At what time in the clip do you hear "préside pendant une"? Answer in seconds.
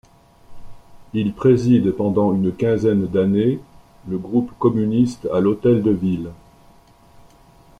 1.31-2.51